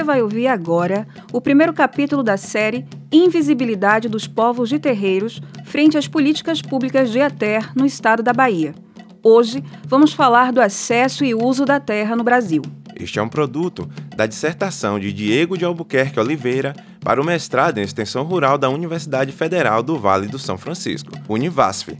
[0.00, 5.98] Você vai ouvir agora o primeiro capítulo da série Invisibilidade dos Povos de Terreiros frente
[5.98, 8.74] às políticas públicas de ATER no estado da Bahia.
[9.22, 12.62] Hoje vamos falar do acesso e uso da terra no Brasil.
[12.96, 17.82] Este é um produto da dissertação de Diego de Albuquerque Oliveira para o mestrado em
[17.82, 21.90] Extensão Rural da Universidade Federal do Vale do São Francisco, Univasf.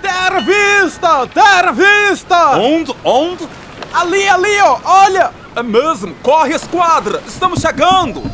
[0.00, 1.26] Terra vista!
[1.26, 2.56] Terra vista!
[2.56, 2.94] Onde?
[3.04, 3.63] Onde?
[3.94, 4.80] Ali, ali, ó!
[4.84, 5.30] Olha!
[5.54, 6.12] É mesmo!
[6.20, 7.22] Corre, esquadra!
[7.28, 8.24] Estamos chegando!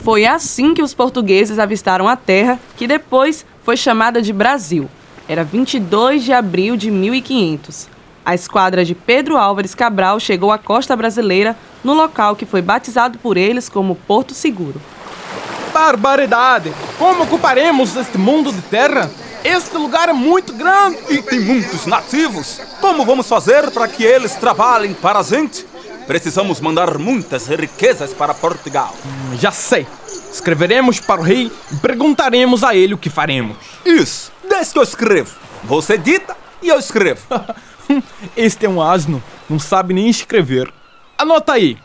[0.00, 4.88] Foi assim que os portugueses avistaram a terra, que depois foi chamada de Brasil.
[5.28, 7.88] Era 22 de abril de 1500.
[8.24, 11.54] A esquadra de Pedro Álvares Cabral chegou à costa brasileira,
[11.84, 14.80] no local que foi batizado por eles como Porto Seguro.
[15.74, 16.72] Barbaridade!
[16.98, 19.10] Como ocuparemos este mundo de terra?
[19.44, 22.58] Este lugar é muito grande e tem muitos nativos.
[22.80, 25.66] Como vamos fazer para que eles trabalhem para a gente?
[26.06, 28.94] Precisamos mandar muitas riquezas para Portugal.
[29.04, 29.86] Hum, já sei.
[30.32, 33.58] Escreveremos para o rei e perguntaremos a ele o que faremos.
[33.84, 34.32] Isso.
[34.48, 35.36] Desde que eu escrevo.
[35.64, 37.20] Você dita e eu escrevo.
[38.34, 39.22] este é um asno.
[39.46, 40.72] Não sabe nem escrever.
[41.18, 41.76] Anota aí.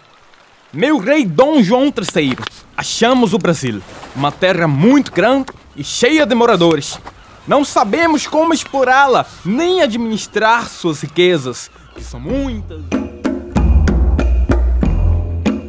[0.72, 2.38] Meu rei Dom João III.
[2.78, 3.82] Achamos o Brasil.
[4.16, 6.98] Uma terra muito grande e cheia de moradores.
[7.50, 12.84] Não sabemos como explorá-la, nem administrar suas riquezas, que são muitas.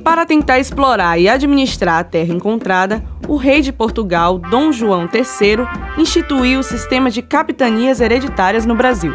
[0.05, 5.67] Para tentar explorar e administrar a terra encontrada, o rei de Portugal, Dom João III,
[5.97, 9.14] instituiu o sistema de capitanias hereditárias no Brasil.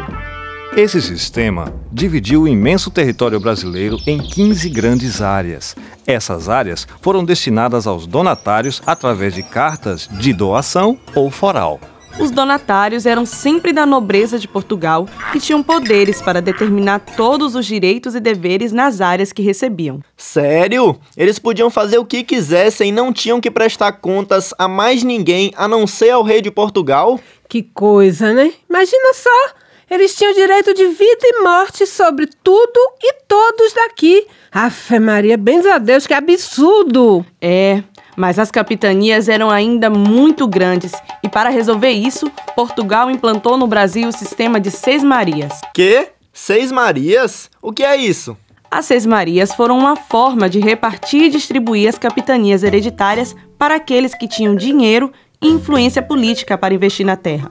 [0.76, 5.76] Esse sistema dividiu o imenso território brasileiro em 15 grandes áreas.
[6.04, 11.78] Essas áreas foram destinadas aos donatários através de cartas de doação ou foral.
[12.18, 17.66] Os donatários eram sempre da nobreza de Portugal e tinham poderes para determinar todos os
[17.66, 20.00] direitos e deveres nas áreas que recebiam.
[20.16, 20.98] Sério?
[21.14, 25.52] Eles podiam fazer o que quisessem e não tinham que prestar contas a mais ninguém
[25.56, 27.20] a não ser ao rei de Portugal?
[27.48, 28.50] Que coisa, né?
[28.68, 29.54] Imagina só!
[29.88, 34.26] Eles tinham direito de vida e morte sobre tudo e todos daqui.
[34.50, 37.24] Afe Maria, benza a Deus, que absurdo!
[37.40, 37.84] É,
[38.16, 44.08] mas as capitanias eram ainda muito grandes e para resolver isso, Portugal implantou no Brasil
[44.08, 45.60] o sistema de Seis Marias.
[45.74, 46.08] Que?
[46.32, 47.50] Seis Marias?
[47.60, 48.36] O que é isso?
[48.70, 54.14] As Seis Marias foram uma forma de repartir e distribuir as capitanias hereditárias para aqueles
[54.14, 57.50] que tinham dinheiro e influência política para investir na terra.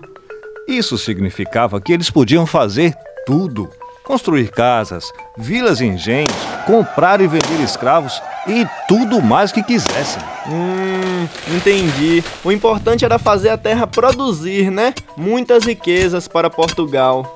[0.67, 2.93] Isso significava que eles podiam fazer
[3.25, 3.69] tudo:
[4.03, 5.05] construir casas,
[5.37, 6.33] vilas e engenhos,
[6.65, 10.21] comprar e vender escravos e tudo mais que quisessem.
[10.47, 12.23] Hum, entendi.
[12.43, 14.93] O importante era fazer a terra produzir, né?
[15.17, 17.35] Muitas riquezas para Portugal.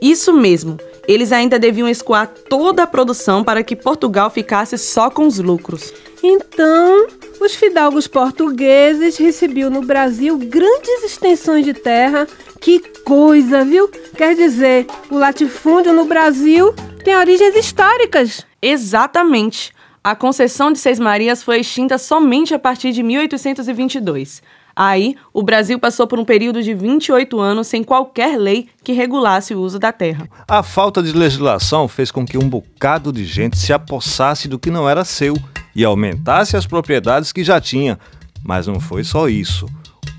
[0.00, 0.78] Isso mesmo.
[1.06, 5.92] Eles ainda deviam escoar toda a produção para que Portugal ficasse só com os lucros.
[6.22, 7.06] Então,
[7.40, 12.26] os fidalgos portugueses recebiam no Brasil grandes extensões de terra.
[12.60, 13.88] Que coisa, viu?
[14.16, 16.74] Quer dizer, o latifúndio no Brasil
[17.04, 18.44] tem origens históricas.
[18.60, 19.75] Exatamente.
[20.06, 24.40] A concessão de Seis Marias foi extinta somente a partir de 1822.
[24.76, 29.52] Aí, o Brasil passou por um período de 28 anos sem qualquer lei que regulasse
[29.52, 30.28] o uso da terra.
[30.46, 34.70] A falta de legislação fez com que um bocado de gente se apossasse do que
[34.70, 35.36] não era seu
[35.74, 37.98] e aumentasse as propriedades que já tinha.
[38.44, 39.66] Mas não foi só isso.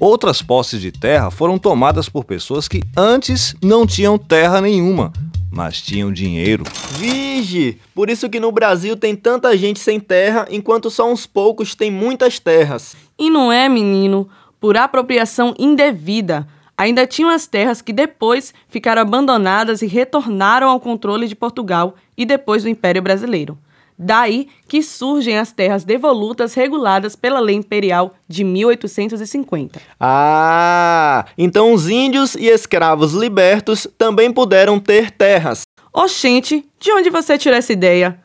[0.02, 5.14] Outras posses de terra foram tomadas por pessoas que antes não tinham terra nenhuma,
[5.57, 6.63] mas tinham dinheiro.
[6.91, 7.79] Vige!
[7.94, 11.91] Por isso que no Brasil tem tanta gente sem terra, enquanto só uns poucos têm
[11.91, 12.95] muitas terras.
[13.19, 14.29] E não é, menino?
[14.59, 16.47] por apropriação indevida.
[16.78, 22.25] Ainda tinham as terras que depois ficaram abandonadas e retornaram ao controle de Portugal e
[22.25, 23.57] depois do Império Brasileiro.
[23.97, 29.81] Daí que surgem as terras devolutas reguladas pela Lei Imperial de 1850.
[30.00, 35.63] Ah, então os índios e escravos libertos também puderam ter terras.
[35.92, 38.19] Oxente, de onde você tirou essa ideia?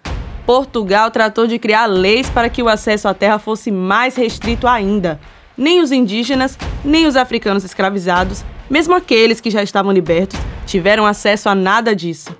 [0.44, 5.18] Portugal tratou de criar leis para que o acesso à terra fosse mais restrito ainda
[5.56, 11.48] nem os indígenas, nem os africanos escravizados, mesmo aqueles que já estavam libertos, tiveram acesso
[11.48, 12.34] a nada disso.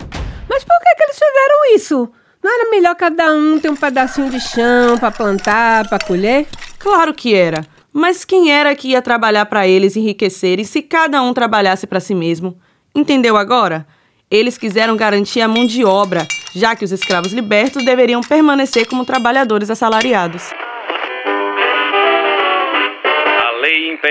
[0.49, 2.13] Mas por que, que eles fizeram isso?
[2.43, 6.49] Não era melhor cada um ter um pedacinho de chão para plantar, para colher?
[6.77, 7.65] Claro que era.
[7.93, 12.15] Mas quem era que ia trabalhar para eles enriquecerem se cada um trabalhasse para si
[12.15, 12.59] mesmo?
[12.93, 13.87] Entendeu agora?
[14.29, 19.05] Eles quiseram garantir a mão de obra, já que os escravos libertos deveriam permanecer como
[19.05, 20.51] trabalhadores assalariados.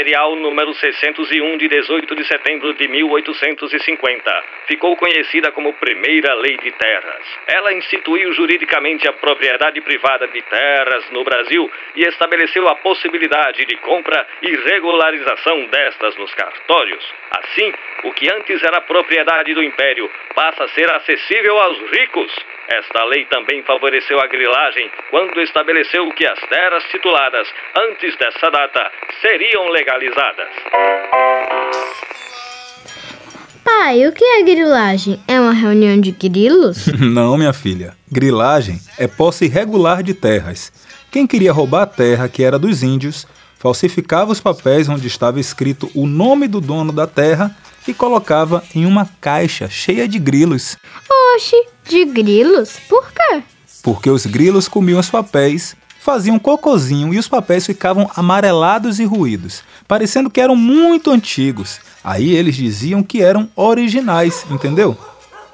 [0.02, 4.44] Imperial número 601 de 18 de setembro de 1850.
[4.66, 7.24] Ficou conhecida como Primeira Lei de Terras.
[7.46, 13.78] Ela instituiu juridicamente a propriedade privada de terras no Brasil e estabeleceu a possibilidade de
[13.78, 17.14] compra e regularização destas nos cartórios.
[17.30, 17.72] Assim,
[18.04, 22.36] o que antes era propriedade do Império passa a ser acessível aos ricos.
[22.68, 28.92] Esta lei também favoreceu a grilagem quando estabeleceu que as terras tituladas antes dessa data
[29.22, 30.48] seriam legalizadas.
[33.64, 35.20] Pai, o que é grilagem?
[35.28, 36.88] É uma reunião de grilos?
[37.00, 37.96] Não, minha filha.
[38.10, 40.72] Grilagem é posse irregular de terras.
[41.12, 43.28] Quem queria roubar a terra que era dos índios,
[43.60, 47.56] falsificava os papéis onde estava escrito o nome do dono da terra
[47.88, 50.78] e colocava em uma caixa cheia de grilos.
[51.36, 51.56] Oxe,
[51.86, 52.80] de grilos?
[52.88, 53.44] Por quê?
[53.84, 59.64] Porque os grilos comiam os papéis, faziam cocozinho e os papéis ficavam amarelados e ruídos,
[59.88, 61.80] parecendo que eram muito antigos.
[62.04, 64.98] Aí eles diziam que eram originais, entendeu?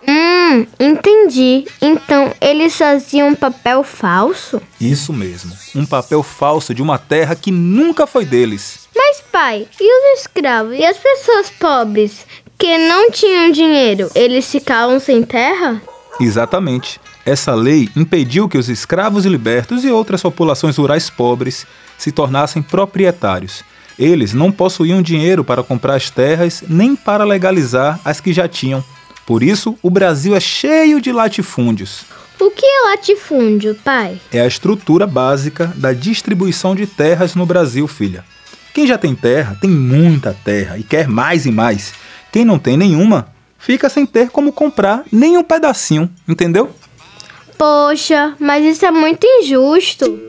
[0.07, 1.65] Hum, entendi.
[1.81, 4.61] Então eles faziam papel falso?
[4.79, 8.87] Isso mesmo, um papel falso de uma terra que nunca foi deles.
[8.95, 12.25] Mas pai, e os escravos e as pessoas pobres
[12.57, 15.81] que não tinham dinheiro, eles ficavam sem terra?
[16.19, 16.99] Exatamente.
[17.25, 21.65] Essa lei impediu que os escravos libertos e outras populações rurais pobres
[21.97, 23.63] se tornassem proprietários.
[23.97, 28.83] Eles não possuíam dinheiro para comprar as terras nem para legalizar as que já tinham.
[29.25, 32.05] Por isso, o Brasil é cheio de latifúndios.
[32.39, 34.21] O que é latifúndio, pai?
[34.31, 38.23] É a estrutura básica da distribuição de terras no Brasil, filha.
[38.73, 41.93] Quem já tem terra, tem muita terra e quer mais e mais.
[42.31, 43.27] Quem não tem nenhuma,
[43.57, 46.69] fica sem ter como comprar nem um pedacinho, entendeu?
[47.57, 50.19] Poxa, mas isso é muito injusto.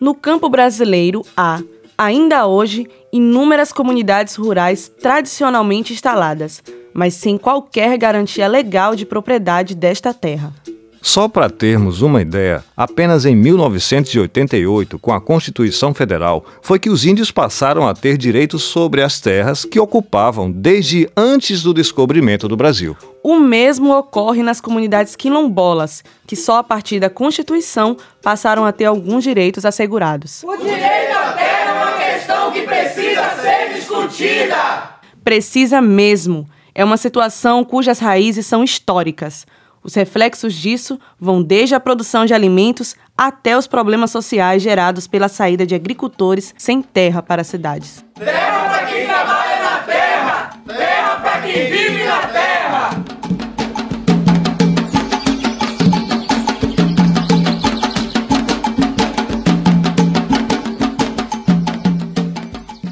[0.00, 1.60] No campo brasileiro há,
[1.96, 6.62] ainda hoje, inúmeras comunidades rurais tradicionalmente instaladas,
[6.92, 10.52] mas sem qualquer garantia legal de propriedade desta terra.
[11.00, 17.04] Só para termos uma ideia, apenas em 1988, com a Constituição Federal, foi que os
[17.04, 22.56] índios passaram a ter direitos sobre as terras que ocupavam desde antes do descobrimento do
[22.56, 22.96] Brasil.
[23.22, 28.86] O mesmo ocorre nas comunidades quilombolas, que só a partir da Constituição passaram a ter
[28.86, 30.42] alguns direitos assegurados.
[30.42, 34.98] O direito à terra é uma questão que precisa ser discutida!
[35.22, 36.48] Precisa mesmo.
[36.74, 39.46] É uma situação cujas raízes são históricas.
[39.88, 45.28] Os reflexos disso vão desde a produção de alimentos até os problemas sociais gerados pela
[45.28, 48.04] saída de agricultores sem terra para as cidades.
[48.14, 50.50] Terra para quem trabalha na terra!
[50.66, 52.90] Terra para quem vive na terra!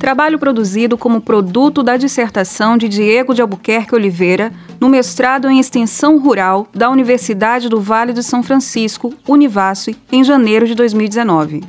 [0.01, 6.19] Trabalho produzido como produto da dissertação de Diego de Albuquerque Oliveira no mestrado em Extensão
[6.19, 11.64] Rural da Universidade do Vale do São Francisco, Univasf, em janeiro de 2019.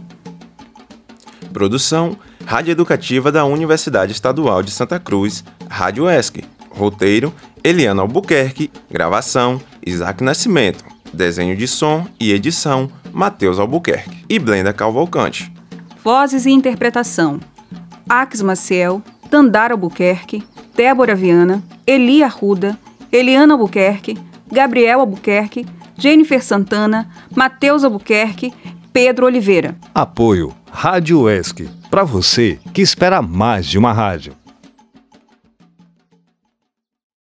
[1.51, 6.43] Produção Rádio Educativa da Universidade Estadual de Santa Cruz, Rádio ESC.
[6.69, 7.33] Roteiro
[7.63, 8.71] Eliana Albuquerque.
[8.89, 10.85] Gravação Isaac Nascimento.
[11.13, 15.51] Desenho de som e edição Matheus Albuquerque e Blenda Calvalcante.
[16.03, 17.39] Vozes e interpretação
[18.07, 20.43] Ax Maciel, Dandara Albuquerque,
[20.75, 22.77] Débora Viana, Eli Arruda,
[23.17, 24.15] Eliana Albuquerque,
[24.51, 25.65] Gabriel Albuquerque,
[25.97, 28.53] Jennifer Santana, Matheus Albuquerque,
[28.93, 29.75] Pedro Oliveira.
[29.93, 31.67] Apoio Rádio ESC.
[31.89, 34.36] Para você que espera mais de uma rádio.